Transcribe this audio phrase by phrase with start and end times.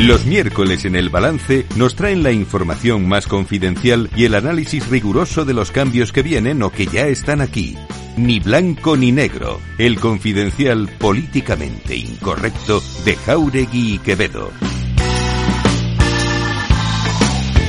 [0.00, 5.44] Los miércoles en el balance nos traen la información más confidencial y el análisis riguroso
[5.44, 7.76] de los cambios que vienen o que ya están aquí.
[8.16, 14.50] Ni blanco ni negro, el confidencial políticamente incorrecto de Jauregui y Quevedo.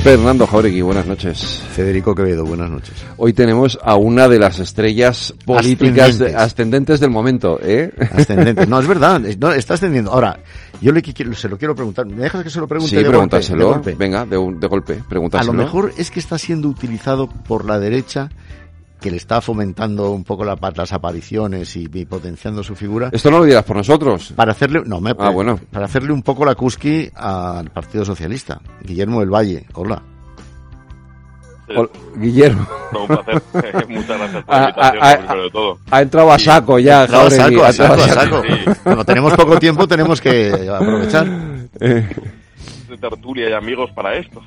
[0.02, 1.62] Fernando Jauregui, buenas noches.
[1.74, 2.94] Federico Quevedo, buenas noches.
[3.18, 7.92] Hoy tenemos a una de las estrellas políticas ascendentes, de, ascendentes del momento, ¿eh?
[8.10, 8.66] Ascendentes.
[8.68, 10.10] No, es verdad, no, está ascendiendo.
[10.10, 10.40] Ahora,
[10.82, 12.06] yo le se lo quiero preguntar.
[12.06, 12.90] ¿Me dejas que se lo pregunte?
[12.90, 13.66] Sí, de pregúntaselo.
[13.66, 14.04] Golpe, de golpe?
[14.04, 15.52] Venga, de, un, de golpe, pregúntaselo.
[15.52, 18.28] A lo mejor es que está siendo utilizado por la derecha
[19.00, 23.10] que le está fomentando un poco la, las apariciones y, y, potenciando su figura.
[23.12, 24.32] Esto no lo dirás por nosotros.
[24.34, 25.58] Para hacerle, no, me, ah, bueno.
[25.70, 28.60] para hacerle un poco la cusqui al Partido Socialista.
[28.82, 30.02] Guillermo del Valle, hola.
[31.76, 32.66] Hola, Guillermo.
[32.92, 33.42] No, un placer.
[33.88, 35.78] Muchas gracias por la invitación, ha, primero de todo.
[35.90, 38.42] Ha entrado a saco ya, ha entrado a saco, a saco, a saco.
[38.42, 38.80] Sí.
[38.84, 41.26] Como tenemos poco tiempo, tenemos que aprovechar.
[41.80, 42.06] Eh,
[42.86, 44.42] De tertulia y amigos para esto.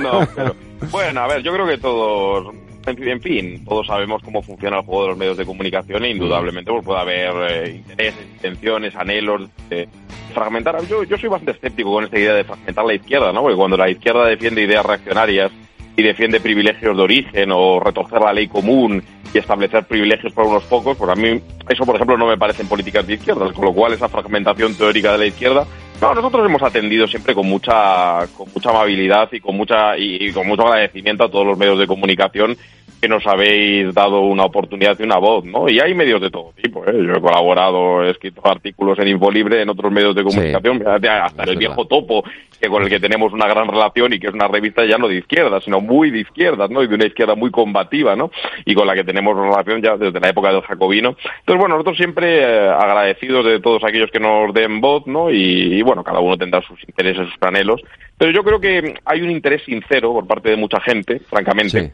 [0.00, 0.54] no, pero,
[0.92, 2.54] bueno, a ver, yo creo que todos,
[2.86, 6.70] en fin, todos sabemos cómo funciona el juego de los medios de comunicación e indudablemente
[6.70, 9.88] pues, puede haber eh, intereses, intenciones, anhelos de
[10.32, 10.80] fragmentar.
[10.86, 13.42] Yo, yo soy bastante escéptico con esta idea de fragmentar la izquierda, ¿no?
[13.42, 15.50] Porque cuando la izquierda defiende ideas reaccionarias
[15.96, 19.02] y defiende privilegios de origen o retorcer la ley común
[19.32, 22.68] y establecer privilegios para unos pocos, pues a mí eso, por ejemplo, no me parecen
[22.68, 25.66] políticas de izquierda, con lo cual esa fragmentación teórica de la izquierda
[26.00, 30.32] no, nosotros hemos atendido siempre con mucha, con mucha amabilidad y con mucha y, y,
[30.32, 32.56] con mucho agradecimiento a todos los medios de comunicación
[33.00, 35.68] que nos habéis dado una oportunidad y una voz, ¿no?
[35.68, 36.92] Y hay medios de todo tipo, ¿eh?
[36.92, 41.44] Yo he colaborado, he escrito artículos en Infolibre, en otros medios de comunicación, sí, hasta
[41.44, 42.22] el viejo topo,
[42.60, 45.08] que con el que tenemos una gran relación y que es una revista ya no
[45.08, 46.82] de izquierda, sino muy de izquierdas, ¿no?
[46.82, 48.30] Y de una izquierda muy combativa, ¿no?
[48.66, 51.16] Y con la que tenemos relación ya desde la época del Jacobino.
[51.38, 55.30] Entonces, bueno, nosotros siempre eh, agradecidos de todos aquellos que nos den voz, ¿no?
[55.30, 57.82] Y, y bueno, cada uno tendrá sus intereses, sus anhelos.
[58.16, 61.80] Pero yo creo que hay un interés sincero por parte de mucha gente, francamente.
[61.80, 61.92] Sí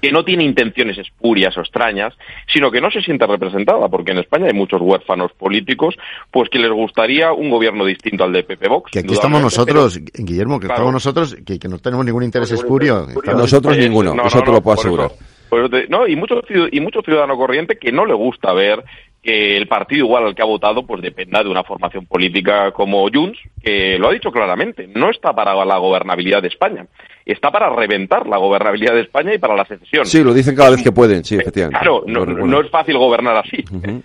[0.00, 2.14] que no tiene intenciones espurias o extrañas,
[2.52, 5.94] sino que no se siente representada, porque en España hay muchos huérfanos políticos,
[6.30, 8.90] pues que les gustaría un gobierno distinto al de PP Vox.
[8.92, 12.22] Que aquí estamos nosotros, pero, Guillermo, que claro, estamos nosotros, que, que, no tenemos ningún
[12.22, 13.06] interés espurio.
[13.26, 15.10] Nosotros eh, ninguno, no, eso no, te lo puedo asegurar.
[15.10, 16.40] Eso, pues te, no, y mucho,
[16.70, 18.82] y mucho ciudadano corriente que no le gusta ver
[19.22, 23.06] que el partido igual al que ha votado pues dependa de una formación política como
[23.12, 26.86] Junts, que lo ha dicho claramente, no está para la gobernabilidad de España,
[27.26, 30.06] está para reventar la gobernabilidad de España y para la secesión.
[30.06, 31.78] Sí, lo dicen cada vez que pueden, sí, efectivamente.
[31.78, 33.64] Claro, no, no es fácil gobernar así.
[33.70, 34.02] Uh -huh.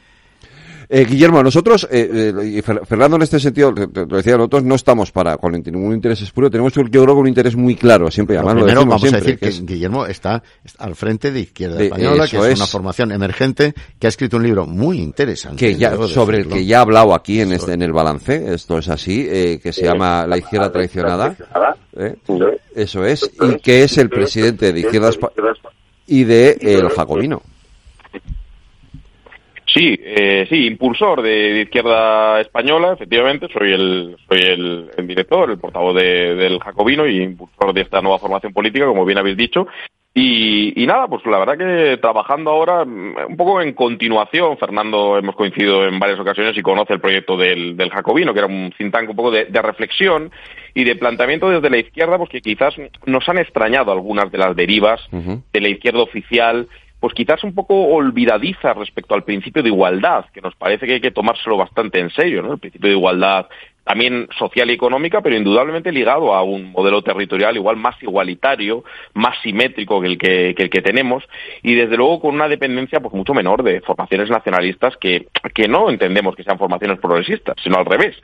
[0.90, 5.12] Eh, Guillermo, nosotros, eh, eh, y Fernando en este sentido, lo decía, nosotros no estamos
[5.12, 8.56] para con ningún interés espuro, tenemos yo creo que un interés muy claro, siempre, además
[8.56, 10.44] primero, lo vamos siempre, a decir que, es, Guillermo está
[10.78, 14.38] al frente de Izquierda de, Española, que es, es, una formación emergente, que ha escrito
[14.38, 15.58] un libro muy interesante.
[15.58, 18.78] Que ya, sobre el que ya ha hablado aquí en, este, en el balance, esto
[18.78, 21.36] es así, eh, que se llama La Izquierda Traicionada,
[21.98, 22.16] ¿eh?
[22.76, 25.54] eso es, y que es el presidente de Izquierda Española
[26.08, 27.42] y de El Jacobino.
[29.66, 35.50] Sí, eh, sí, impulsor de, de, izquierda española, efectivamente, soy el, soy el, el director,
[35.50, 39.38] el portavoz de, del Jacobino y impulsor de esta nueva formación política, como bien habéis
[39.38, 39.68] dicho.
[40.18, 45.36] Y, y, nada, pues la verdad que trabajando ahora un poco en continuación, Fernando hemos
[45.36, 49.10] coincidido en varias ocasiones y conoce el proyecto del, del Jacobino, que era un tank
[49.10, 50.32] un poco de, de, reflexión
[50.74, 52.76] y de planteamiento desde la izquierda, pues que quizás
[53.06, 55.44] nos han extrañado algunas de las derivas uh -huh.
[55.52, 56.70] de la izquierda oficial
[57.06, 61.02] pues quizás un poco olvidadiza respecto al principio de igualdad, que nos parece que hay
[61.02, 62.54] que tomárselo bastante en serio, ¿no?
[62.54, 63.46] El principio de igualdad
[63.84, 68.84] también social y económica, pero indudablemente ligado a un modelo territorial igual más igualitario,
[69.14, 71.24] más simétrico que el que, que tenemos,
[71.62, 75.92] y desde luego con una dependencia pues mucho menor de formaciones nacionalistas que, que no
[75.92, 78.16] entendemos que sean formaciones progresistas, sino al revés,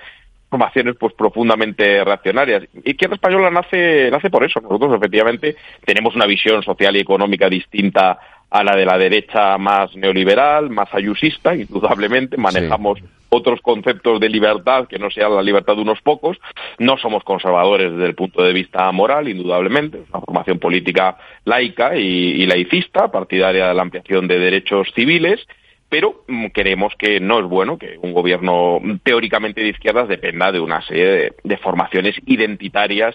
[0.50, 2.64] formaciones pues profundamente reaccionarias.
[2.84, 4.60] Izquierda Española nace, nace por eso.
[4.60, 5.56] Nosotros efectivamente
[5.86, 8.20] tenemos una visión social y económica distinta
[8.52, 13.06] a la de la derecha más neoliberal, más ayusista, indudablemente, manejamos sí.
[13.30, 16.38] otros conceptos de libertad que no sea la libertad de unos pocos,
[16.78, 21.96] no somos conservadores desde el punto de vista moral, indudablemente, es una formación política laica
[21.96, 25.40] y, y laicista, partidaria de la ampliación de derechos civiles,
[25.88, 30.82] pero creemos que no es bueno que un gobierno teóricamente de izquierdas dependa de una
[30.88, 33.14] serie de, de, formaciones identitarias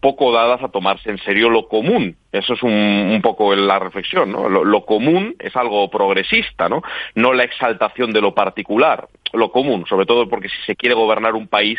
[0.00, 2.16] poco dadas a tomarse en serio lo común.
[2.32, 4.48] Eso es un, un poco la reflexión, ¿no?
[4.48, 6.82] Lo, lo, común es algo progresista, ¿no?
[7.14, 11.34] No la exaltación de lo particular, lo común, sobre todo porque si se quiere gobernar
[11.34, 11.78] un país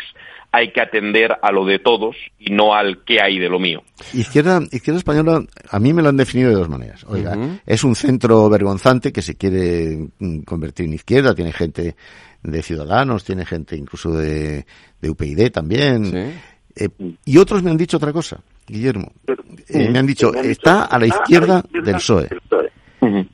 [0.50, 3.82] hay que atender a lo de todos y no al qué hay de lo mío.
[4.14, 7.04] Izquierda, izquierda española, a mí me lo han definido de dos maneras.
[7.04, 7.60] Oiga, uh -huh.
[7.66, 10.08] es un centro vergonzante que se quiere
[10.46, 11.96] convertir en izquierda, tiene gente
[12.42, 14.64] de Ciudadanos, tiene gente incluso de,
[15.00, 16.40] de UPyD también.
[16.78, 16.88] Eh,
[17.24, 19.12] y otros me han dicho otra cosa, Guillermo.
[19.68, 22.28] Eh, me han dicho, está a la izquierda del PSOE.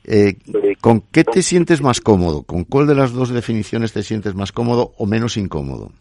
[0.03, 0.37] Eh,
[0.81, 2.43] ¿Con qué te sientes más cómodo?
[2.43, 5.91] ¿Con cuál de las dos definiciones te sientes más cómodo o menos incómodo?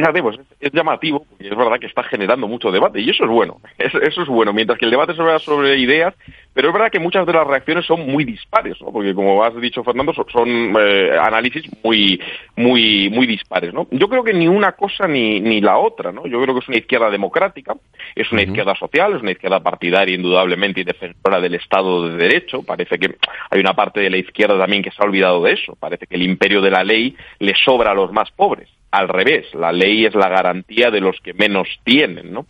[0.00, 3.30] Fíjate, pues es llamativo, porque es verdad que está generando mucho debate, y eso es
[3.30, 6.14] bueno, eso es bueno, mientras que el debate sobre, sobre ideas,
[6.54, 8.90] pero es verdad que muchas de las reacciones son muy dispares, ¿no?
[8.92, 12.18] porque como has dicho Fernando, son, eh, análisis muy,
[12.56, 13.88] muy, muy dispares, ¿no?
[13.90, 16.26] Yo creo que ni una cosa ni, ni la otra, ¿no?
[16.26, 17.74] Yo creo que es una izquierda democrática,
[18.14, 22.62] es una izquierda social, es una izquierda partidaria indudablemente y defensora del Estado de Derecho,
[22.62, 23.16] parece que
[23.50, 26.16] hay una parte de la izquierda también que se ha olvidado de eso, parece que
[26.16, 30.04] el imperio de la ley le sobra a los más pobres al revés, la ley
[30.04, 32.46] es la garantía de los que menos tienen, ¿no?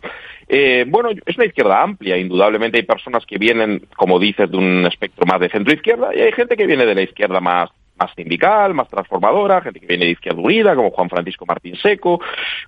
[0.47, 4.85] Eh, bueno, es una izquierda amplia, indudablemente hay personas que vienen, como dices, de un
[4.85, 7.69] espectro más de centro-izquierda y hay gente que viene de la izquierda más
[8.01, 12.19] más sindical, más transformadora, gente que viene de Izquierda Unida, como Juan Francisco Martín Seco,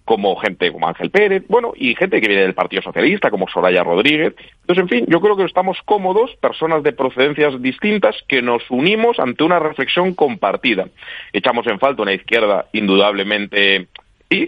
[0.06, 3.84] como gente como Ángel Pérez, bueno, y gente que viene del Partido Socialista, como Soraya
[3.84, 4.36] Rodríguez.
[4.62, 9.20] Entonces, en fin, yo creo que estamos cómodos, personas de procedencias distintas, que nos unimos
[9.20, 10.88] ante una reflexión compartida.
[11.32, 13.88] Echamos en falta una izquierda indudablemente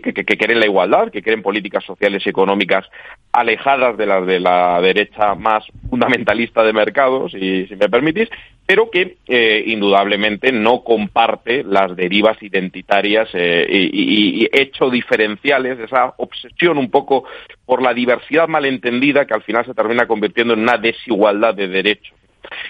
[0.02, 2.86] que, quieren la igualdad, que quieren políticas sociales y económicas
[3.32, 8.30] alejadas de las de la derecha más fundamentalista de mercados, si, me permitís,
[8.66, 16.14] pero que eh, indudablemente no comparte las derivas identitarias eh, y, y, hecho diferenciales, esa
[16.18, 17.26] obsesión un poco
[17.66, 22.16] por la diversidad malentendida que al final se termina convirtiendo en una desigualdad de derechos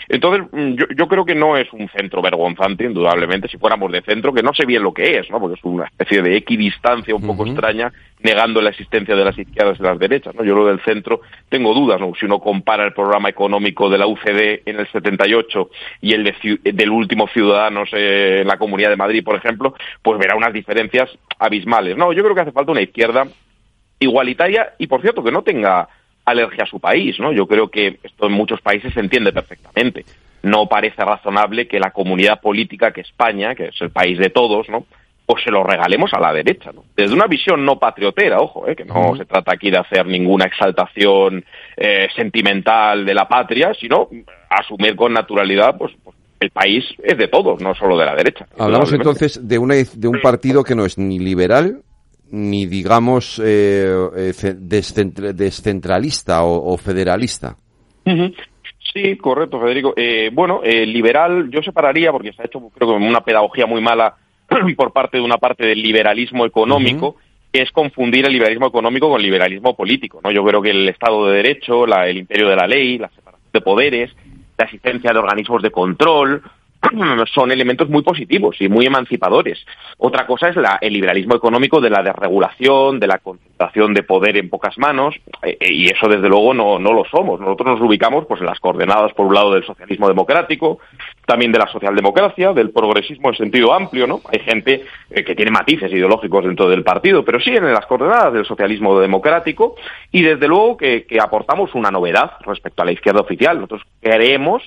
[0.07, 4.01] entonces, mm, yo, yo, creo que no es un centro vergonzante, indudablemente, si fuéramos de
[4.01, 5.39] centro, que no sé bien lo que es, ¿no?
[5.39, 7.91] Porque es una especie de equidistancia un poco extraña,
[8.21, 10.43] negando la existencia de las izquierdas y las derechas, ¿no?
[10.43, 12.13] Yo lo del centro tengo dudas, ¿no?
[12.19, 15.69] Si uno compara el programa económico de la UCD en el 78
[16.01, 16.33] y el
[16.63, 21.09] del último Ciudadanos eh, en la Comunidad de Madrid, por ejemplo, pues verá unas diferencias
[21.39, 21.97] abismales.
[21.97, 23.27] No, yo creo que hace falta una izquierda
[23.99, 25.87] igualitaria y, por cierto, que no tenga
[26.25, 27.31] alergia a su país, ¿no?
[27.31, 30.05] Yo creo que esto en muchos países se entiende perfectamente.
[30.43, 34.67] No parece razonable que la comunidad política que España, que es el país de todos,
[34.69, 34.85] ¿no?
[35.25, 36.83] Pues se lo regalemos a la derecha, ¿no?
[36.95, 38.75] Desde una visión no patriotera, ojo, ¿eh?
[38.75, 41.43] que no se trata aquí de hacer ninguna exaltación
[41.77, 44.07] eh, sentimental de la patria, sino
[44.49, 48.45] asumir con naturalidad, pues, pues el país es de todos, no solo de la derecha.
[48.57, 51.81] Hablamos entonces de, una, de un partido que no es ni liberal
[52.31, 57.55] ni digamos eh, eh descentralista o, federalista.
[58.93, 59.93] Sí, correcto, Federico.
[59.95, 63.81] Eh, bueno, eh, liberal yo separaría, porque se ha hecho creo que una pedagogía muy
[63.81, 64.15] mala
[64.77, 67.17] por parte de una parte del liberalismo económico,
[67.51, 70.21] que es confundir el liberalismo económico con el liberalismo político.
[70.23, 70.31] ¿no?
[70.31, 73.49] Yo creo que el Estado de Derecho, la, el imperio de la ley, la separación
[73.51, 74.11] de poderes,
[74.57, 76.43] la existencia de organismos de control,
[77.33, 79.65] son elementos muy positivos y muy emancipadores.
[79.97, 84.37] Otra cosa es la, el liberalismo económico de la desregulación, de la concentración de poder
[84.37, 87.39] en pocas manos, eh, eh, y eso desde luego no, no lo somos.
[87.39, 90.79] Nosotros nos ubicamos pues, en las coordenadas, por un lado, del socialismo democrático,
[91.25, 94.21] también de la socialdemocracia, del progresismo en sentido amplio, ¿no?
[94.31, 98.33] Hay gente eh, que tiene matices ideológicos dentro del partido, pero sí en las coordenadas
[98.33, 99.75] del socialismo democrático,
[100.11, 103.57] y desde luego que, que aportamos una novedad respecto a la izquierda oficial.
[103.57, 104.63] Nosotros creemos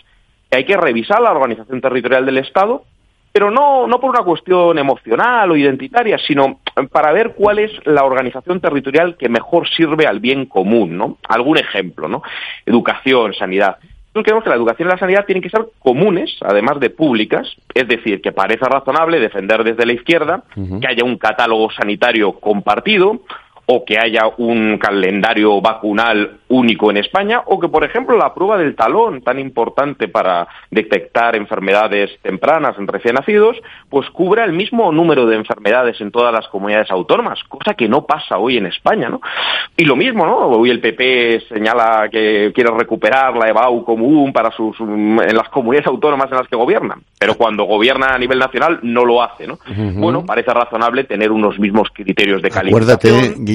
[0.51, 2.85] hay que revisar la organización territorial del Estado,
[3.33, 6.61] pero no, no por una cuestión emocional o identitaria, sino
[6.91, 11.19] para ver cuál es la organización territorial que mejor sirve al bien común, ¿no?
[11.29, 12.23] Algún ejemplo, ¿no?
[12.65, 13.79] Educación, sanidad.
[14.19, 17.47] Nosotros creemos que la educación y la sanidad tienen que ser comunes, además de públicas,
[17.75, 23.21] es decir, que parece razonable defender desde la izquierda que haya un catálogo sanitario compartido,
[23.71, 28.57] o que haya un calendario vacunal único en España, o que, por ejemplo, la prueba
[28.57, 33.59] del talón, tan importante para detectar enfermedades tempranas en recién nacidos,
[33.91, 38.07] pues cubra el mismo número de enfermedades en todas las comunidades autónomas, cosa que no
[38.07, 39.21] pasa hoy en España, ¿no?
[39.77, 40.39] Y lo mismo, ¿no?
[40.47, 45.89] Hoy el PP señala que quiere recuperar la EBAU común para sus, en las comunidades
[45.89, 49.59] autónomas en las que gobiernan, pero cuando gobierna a nivel nacional no lo hace, ¿no?
[50.01, 52.73] Bueno, parece razonable tener unos mismos criterios de calidad.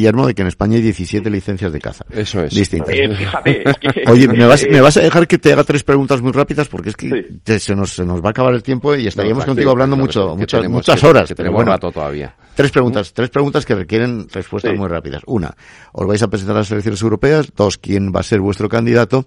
[0.03, 2.03] Guillermo, de que en España hay 17 licencias de caza.
[2.09, 2.53] Eso es.
[2.53, 2.93] Distintas.
[2.93, 3.63] Eh,
[4.07, 6.67] Oye, ¿me vas, ¿me vas, a dejar que te haga tres preguntas muy rápidas?
[6.67, 7.25] Porque es que
[7.59, 10.67] se, nos, se nos va a acabar el tiempo y estaríamos contigo hablando mucho, muchas,
[10.67, 11.29] muchas horas.
[11.29, 12.35] Que tenemos rato todavía.
[12.53, 15.21] Tres preguntas, tres preguntas que requieren respuestas muy rápidas.
[15.25, 15.55] Una,
[15.93, 17.47] ¿os vais a presentar a las elecciones europeas?
[17.55, 19.25] Dos, ¿quién va a ser vuestro candidato?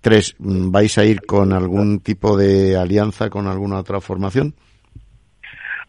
[0.00, 4.54] Tres, ¿vais a ir con algún tipo de alianza con alguna otra formación?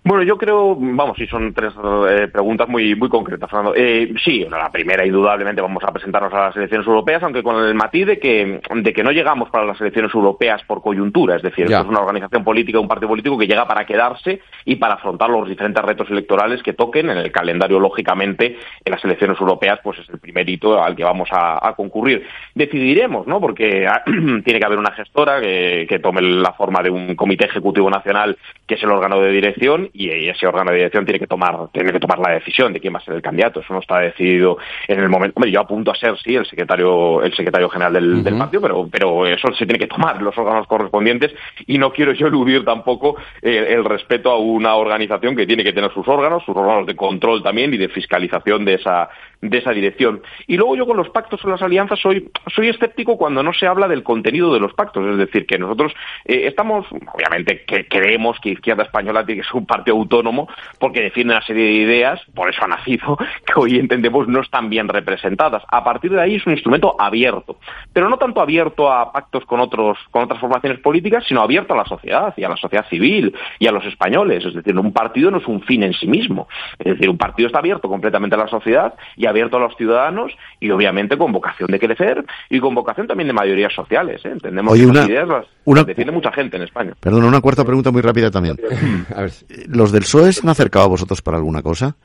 [0.06, 1.74] Bueno, yo creo, vamos, sí, son tres
[2.10, 3.74] eh, preguntas muy muy concretas, Fernando.
[3.74, 7.74] Eh, sí, la primera, indudablemente, vamos a presentarnos a las elecciones europeas, aunque con el
[7.74, 11.66] matiz de que, de que no llegamos para las elecciones europeas por coyuntura, es decir,
[11.66, 15.30] esto es una organización política, un partido político que llega para quedarse y para afrontar
[15.30, 20.00] los diferentes retos electorales que toquen en el calendario, lógicamente, en las elecciones europeas, pues
[20.00, 22.28] es el primer hito al que vamos a, concurrir.
[22.54, 23.40] Decidiremos, ¿no?
[23.40, 23.88] Porque
[24.44, 28.38] tiene que haber una gestora que, que tome la forma de un comité ejecutivo nacional,
[28.68, 31.92] que es el órgano de dirección, y ese órgano de dirección tiene que tomar tiene
[31.92, 34.58] que tomar la decisión de quién va a ser el candidato eso no está decidido
[34.88, 38.38] en el momento hombre yo apunto a ser sí el secretario el secretario general del,
[38.38, 41.34] partido pero pero eso se tiene que tomar los órganos correspondientes
[41.68, 45.74] y no quiero yo eludir tampoco eh, el respeto a una organización que tiene que
[45.74, 49.10] tener sus órganos sus órganos de control también y de fiscalización de esa
[49.50, 50.22] de esa dirección.
[50.48, 53.68] Y luego yo con los pactos o las alianzas soy, soy escéptico cuando no se
[53.68, 55.06] habla del contenido de los pactos.
[55.06, 55.94] Es decir, que nosotros
[56.26, 60.48] eh, estamos, obviamente, que creemos que Izquierda Española tiene que ser un partido autónomo
[60.80, 64.70] porque defiende una serie de ideas, por eso ha nacido, que hoy entendemos no están
[64.70, 65.64] bien representadas.
[65.70, 67.58] A partir de ahí es un instrumento abierto,
[67.92, 71.78] pero no tanto abierto a pactos con, otros, con otras formaciones políticas, sino abierto a
[71.78, 74.46] la sociedad y a la sociedad civil y a los españoles.
[74.46, 76.48] Es decir, un partido no es un fin en sí mismo.
[76.80, 79.76] Es decir, un partido está abierto completamente a la sociedad y a abierto a los
[79.76, 84.24] ciudadanos y obviamente con vocación de crecer y con vocación también de mayorías sociales.
[84.24, 84.30] ¿eh?
[84.32, 86.94] Entendemos que las ideas las, defiende mucha gente en España.
[87.00, 88.58] Perdón, una cuarta pregunta muy rápida también.
[89.74, 91.96] ¿Los del PSOE se han acercado a vosotros para alguna cosa?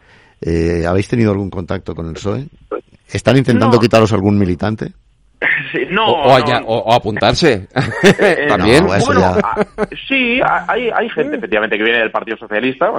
[0.40, 2.48] Eh, ¿Habéis tenido algún contacto con el PSOE?
[3.10, 4.92] ¿Están intentando quitaros algún militante?
[5.90, 7.68] no, o, apuntarse.
[8.20, 8.86] Eh, También.
[8.90, 9.64] Ah,
[10.08, 12.90] sí, hay, hay gente efectivamente que viene del Partido Socialista.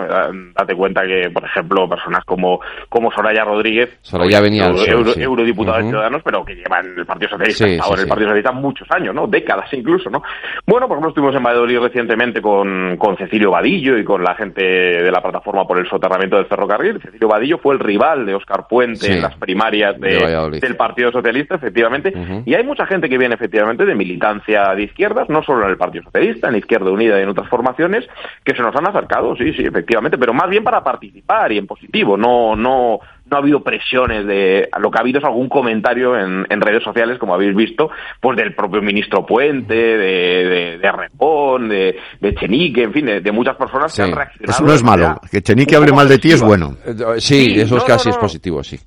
[0.55, 5.89] Date cuenta que, por ejemplo, personas como, como Soraya Rodríguez, Soraya venía euro, eurodiputada de
[5.89, 9.27] Ciudadanos, pero que llevan el Partido Socialista, ahora el Partido Socialista muchos años, ¿no?
[9.27, 10.23] Décadas incluso, ¿no?
[10.65, 14.63] Bueno, por ejemplo, estuvimos en Valladolid recientemente con, con Cecilio Vadillo y con la gente
[14.63, 17.01] de la plataforma por el soterramiento del ferrocarril.
[17.01, 22.13] Cecilio Vadillo fue el rival de Óscar Puente en las primarias del Partido Socialista, efectivamente.
[22.45, 25.77] Y hay mucha gente que viene efectivamente de militancia de izquierdas, no solo en el
[25.77, 28.05] Partido Socialista, en Izquierda Unida y en otras formaciones,
[28.43, 31.67] que se nos han acercado, sí, sí, efectivamente, pero más bien para participar y en
[31.67, 36.17] positivo, no, no, no ha habido presiones de lo que ha habido es algún comentario
[36.17, 41.95] en, redes sociales como habéis visto pues del propio ministro Puente de, de, Repón de,
[42.39, 45.21] Chenique en fin de, muchas personas que han reaccionado eso no es malo.
[45.31, 46.75] que Chenique hable mal de ti es bueno.
[47.17, 48.77] Sí, eso es casi es positivo sí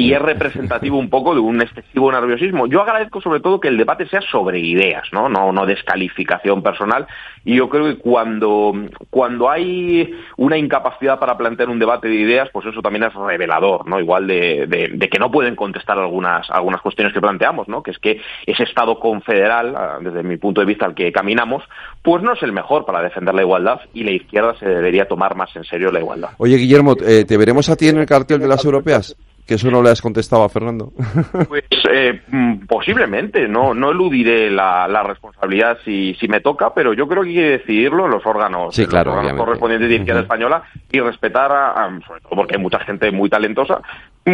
[0.00, 2.68] y es representativo un poco de un excesivo nerviosismo.
[2.68, 5.28] Yo agradezco sobre todo que el debate sea sobre ideas, ¿no?
[5.28, 7.08] No, no descalificación personal.
[7.44, 8.74] Y yo creo que cuando,
[9.10, 13.88] cuando hay una incapacidad para plantear un debate de ideas, pues eso también es revelador,
[13.88, 13.98] ¿no?
[13.98, 17.82] Igual de, de, que no pueden contestar algunas, algunas cuestiones que planteamos, ¿no?
[17.82, 21.64] Que es que ese Estado confederal, ah, desde mi punto de vista al que caminamos,
[22.02, 25.34] pues no es el mejor para defender la igualdad y la izquierda se debería tomar
[25.34, 26.30] más en serio la igualdad.
[26.38, 29.16] Oye, Guillermo, eh, ¿te veremos a ti en el cartel de las europeas?
[29.48, 30.92] Que eso no le has contestado a Fernando.
[31.48, 36.92] Pues eh, mm, posiblemente, no, no eludiré la, la responsabilidad si, si me toca, pero
[36.92, 40.64] yo creo que hay que decidirlo en los órganos, sí, claro, correspondientes de izquierda española
[40.92, 43.80] y respetar, a, sobre todo porque hay mucha gente muy talentosa,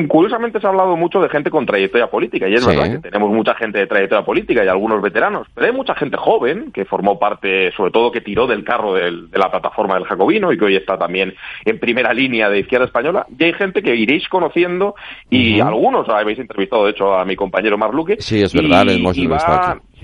[0.09, 3.31] curiosamente se ha hablado mucho de gente con trayectoria política, y es verdad que tenemos
[3.31, 7.19] mucha gente de trayectoria política y algunos veteranos, pero hay mucha gente joven que formó
[7.19, 10.77] parte, sobre todo que tiró del carro de la plataforma del Jacobino y que hoy
[10.77, 11.35] está también
[11.65, 14.95] en primera línea de izquierda española, y hay gente que iréis conociendo,
[15.31, 18.17] y algunos habéis entrevistado, de hecho, a mi compañero Marluque.
[18.19, 19.17] Sí, es verdad, hemos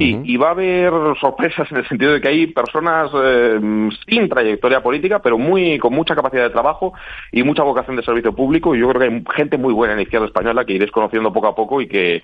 [0.00, 3.60] Sí, y va a haber sorpresas en el sentido de que hay personas eh,
[4.08, 6.94] sin trayectoria política, pero muy con mucha capacidad de trabajo
[7.30, 8.74] y mucha vocación de servicio público.
[8.74, 11.30] Y yo creo que hay gente muy buena en la izquierda española que iréis conociendo
[11.32, 12.22] poco a poco y que,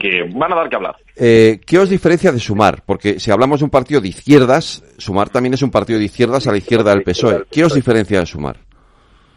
[0.00, 0.96] que van a dar que hablar.
[1.16, 2.82] Eh, ¿Qué os diferencia de Sumar?
[2.86, 6.46] Porque si hablamos de un partido de izquierdas, Sumar también es un partido de izquierdas
[6.46, 7.44] a la izquierda del PSOE.
[7.50, 8.65] ¿Qué os diferencia de Sumar?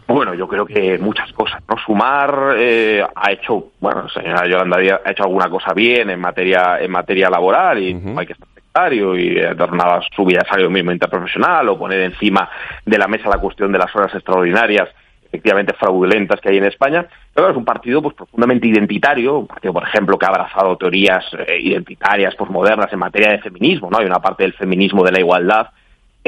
[0.10, 1.62] Bueno, yo creo que muchas cosas.
[1.70, 1.78] ¿no?
[1.86, 6.90] Sumar eh, ha hecho, bueno, señora Yolanda ha hecho alguna cosa bien en materia en
[6.90, 11.70] materia laboral y hay que estar sectario y dar una subida de salario mínimo interprofesional
[11.70, 12.50] o poner encima
[12.84, 14.90] de la mesa la cuestión de las horas extraordinarias
[15.28, 19.74] efectivamente fraudulentas que hay en España, pero es un partido pues profundamente identitario, un partido,
[19.74, 24.00] por ejemplo, que ha abrazado teorías eh, identitarias, posmodernas en materia de feminismo, ¿no?
[24.00, 25.68] Hay una parte del feminismo de la igualdad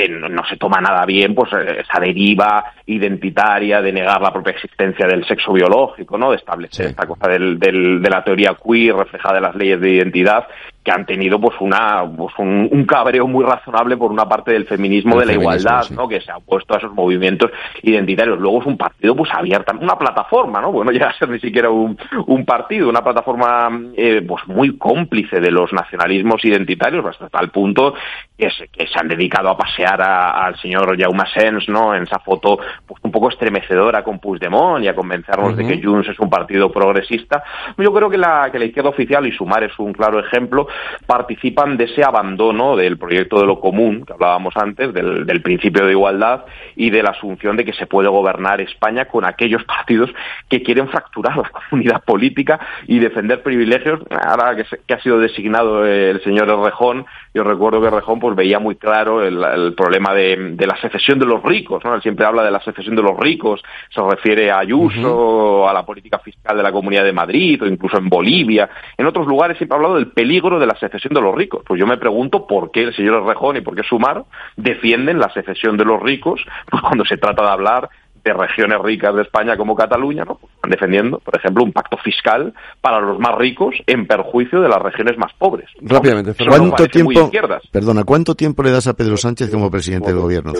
[0.07, 5.05] no se toma nada bien pues eh, esa deriva identitaria de negar la propia existencia
[5.05, 6.31] del sexo biológico, ¿no?
[6.31, 9.91] De establecer esta cosa del, del, de la teoría queer reflejada en las leyes de
[9.91, 10.47] identidad
[10.83, 15.19] que han tenido pues una pues un, cabreo muy razonable por una parte del feminismo
[15.19, 17.51] de la igualdad no que se ha opuesto a esos movimientos
[17.83, 18.39] identitarios.
[18.39, 21.69] Luego es un partido pues abierta una plataforma no bueno llega a ser ni siquiera
[21.69, 21.97] un,
[22.27, 27.93] un partido una plataforma eh, pues muy cómplice de los nacionalismos identitarios hasta tal punto
[28.37, 32.19] que se, que se han dedicado a pasear al señor Jaume Sens no en esa
[32.19, 36.29] foto pues un poco estremecedora con Puigdemont y a convencernos de que Junts es un
[36.29, 37.43] partido progresista,
[37.77, 40.67] yo creo que la, que la izquierda oficial, y Sumar es un claro ejemplo,
[41.05, 45.91] participan de ese abandono del proyecto de lo común, que hablábamos antes, del, principio de
[45.91, 50.09] igualdad y de la asunción de que se puede gobernar España con aquellos partidos
[50.49, 54.01] que quieren fracturar la comunidad política y defender privilegios.
[54.09, 58.59] Ahora que, que ha sido designado el señor Rejón, yo recuerdo que Rejón pues veía
[58.59, 61.95] muy claro el, problema de, la secesión de los ricos, ¿no?
[61.95, 65.85] Él siempre habla de la secesión de los ricos, se refiere a Ayuso, a la
[65.85, 68.69] política fiscal de la Comunidad de Madrid o incluso en Bolivia.
[68.97, 71.63] En otros lugares siempre ha hablado del peligro de la secesión de los ricos.
[71.65, 74.25] Pues yo me pregunto por qué el señor Rejón y por qué Sumar
[74.57, 77.89] defienden la secesión de los ricos pues cuando se trata de hablar
[78.23, 80.35] de regiones ricas de España como Cataluña, ¿no?
[80.35, 84.69] Pues están defendiendo, por ejemplo, un pacto fiscal para los más ricos en perjuicio de
[84.69, 85.69] las regiones más pobres.
[85.81, 87.31] Rápidamente, ¿cuánto tiempo,
[87.71, 90.53] perdona, ¿cuánto tiempo le das a Pedro Sánchez como presidente del gobierno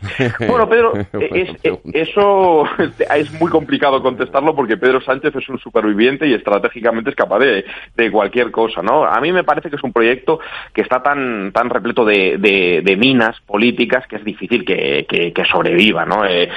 [0.48, 1.50] Bueno, Pedro, es,
[1.92, 2.64] eso
[3.16, 7.64] es muy complicado contestarlo porque Pedro Sánchez es un superviviente y estratégicamente es capaz de,
[7.96, 9.04] de, cualquier cosa, ¿no?
[9.04, 10.40] A mí me parece que es un proyecto
[10.72, 15.44] que está tan, tan repleto de, de, minas políticas que es difícil que, que, que
[15.44, 16.24] sobreviva, ¿no?
[16.24, 16.48] Eh,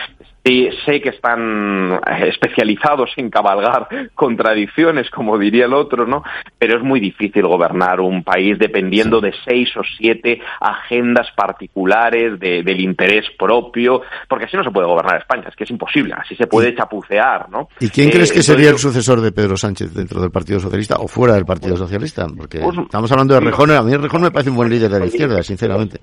[0.43, 6.23] Sí, sé que están especializados en cabalgar contradicciones, como diría el otro, ¿no?
[6.57, 12.81] Pero es muy difícil gobernar un país dependiendo de seis o siete agendas particulares del
[12.81, 16.47] interés propio, porque así no se puede gobernar España, es que es imposible, así se
[16.47, 17.67] puede chapucear, ¿no?
[17.79, 20.95] ¿Y quién crees que eh, sería el sucesor de Pedro Sánchez dentro del Partido Socialista
[20.99, 22.25] o fuera del Partido Socialista?
[22.35, 24.99] Porque pues, estamos hablando de Rejón, a mí Rejón me parece un buen líder de
[24.99, 25.99] la izquierda, sinceramente.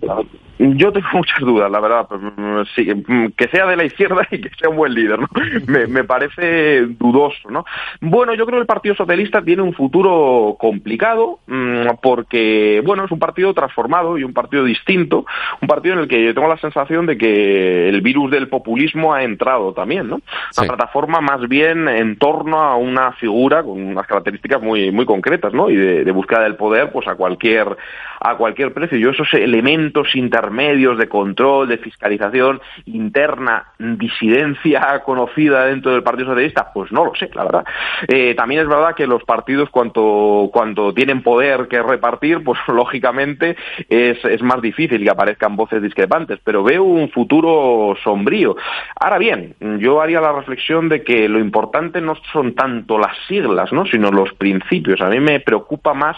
[0.59, 2.07] Yo tengo muchas dudas, la verdad.
[2.09, 5.19] Pues, mm, sí, mm, que sea de la izquierda y que sea un buen líder,
[5.19, 5.29] ¿no?
[5.67, 7.65] Me, me, parece dudoso, ¿no?
[8.01, 13.11] Bueno, yo creo que el Partido Socialista tiene un futuro complicado mm, porque, bueno, es
[13.11, 15.27] un partido transformado y un partido distinto,
[15.61, 19.15] un partido en el que yo tengo la sensación de que el virus del populismo
[19.15, 20.21] ha entrado también, ¿no?
[20.57, 25.53] Una plataforma más bien en torno a una figura con unas características muy, muy concretas,
[25.53, 25.71] ¿no?
[25.71, 27.77] Y de, de búsqueda del poder, pues a cualquier,
[28.21, 28.99] a cualquier precio.
[28.99, 36.73] Yo esos elementos intermedios de control, de fiscalización interna, disidencia conocida dentro del Partido Socialista,
[36.73, 37.65] pues no lo sé, la verdad.
[38.07, 43.57] Eh, también es verdad que los partidos cuanto, cuando tienen poder que repartir, pues lógicamente
[43.89, 48.57] es, es más difícil que aparezcan voces discrepantes, pero veo un futuro sombrío.
[49.01, 53.73] Ahora bien, yo haría la reflexión de que lo importante no son tanto las siglas,
[53.73, 53.87] ¿no?
[53.87, 55.01] sino los principios.
[55.01, 56.17] A mí me preocupa más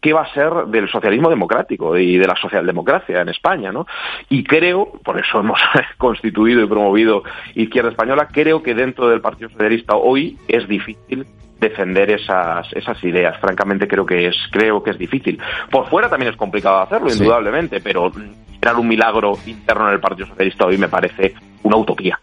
[0.00, 3.86] qué va a ser del socialismo democrático y de la socialdemocracia en España, ¿no?
[4.28, 5.60] Y creo, por eso hemos
[5.98, 7.22] constituido y promovido
[7.54, 11.26] Izquierda Española, creo que dentro del Partido Socialista hoy es difícil
[11.58, 13.36] defender esas, esas ideas.
[13.40, 15.40] Francamente creo que es, creo que es difícil.
[15.70, 18.12] Por fuera también es complicado hacerlo, indudablemente, pero
[18.60, 22.20] crear un milagro interno en el Partido Socialista hoy me parece una utopía.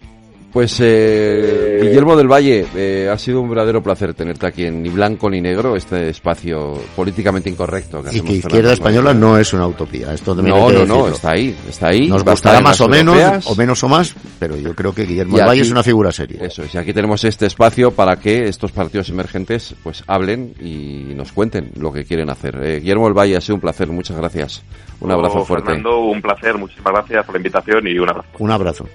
[0.55, 4.87] Pues eh, Guillermo del Valle, eh, ha sido un verdadero placer tenerte aquí en Ni
[4.87, 8.01] Blanco ni Negro, este espacio políticamente incorrecto.
[8.01, 10.13] Que y que Izquierda Española no es una utopía.
[10.13, 12.07] Esto no, no, no, está ahí, está ahí.
[12.07, 15.45] Nos gustará más o menos, o menos o más, pero yo creo que Guillermo del
[15.45, 16.45] Valle es una figura seria.
[16.45, 21.13] Eso es, y aquí tenemos este espacio para que estos partidos emergentes pues hablen y
[21.15, 22.55] nos cuenten lo que quieren hacer.
[22.63, 24.63] Eh, Guillermo del Valle, ha sido un placer, muchas gracias.
[25.01, 25.65] Un abrazo fuerte.
[25.65, 28.29] Fernando, un placer, muchísimas gracias por la invitación y un abrazo.
[28.39, 28.87] Un abrazo.